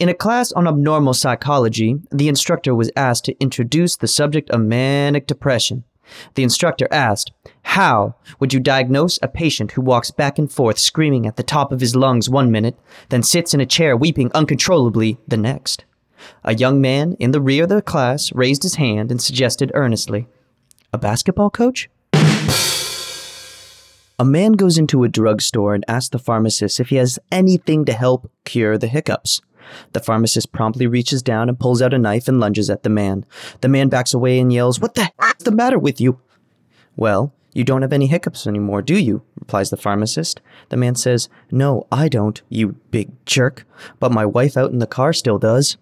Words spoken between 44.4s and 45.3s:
out in the car